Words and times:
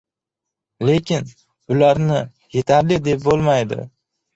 Lekin 0.89 1.29
bularni 1.51 2.19
yetarli 2.59 3.03
deb 3.11 3.25
bo‘lmaydi. 3.31 3.85